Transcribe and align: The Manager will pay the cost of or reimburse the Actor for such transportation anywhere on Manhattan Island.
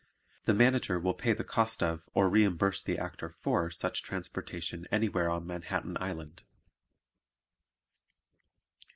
The 0.45 0.55
Manager 0.55 0.99
will 0.99 1.13
pay 1.13 1.33
the 1.33 1.43
cost 1.43 1.83
of 1.83 2.09
or 2.15 2.27
reimburse 2.27 2.81
the 2.81 2.97
Actor 2.97 3.29
for 3.39 3.69
such 3.69 4.01
transportation 4.01 4.87
anywhere 4.91 5.29
on 5.29 5.45
Manhattan 5.45 5.95
Island. 6.01 6.41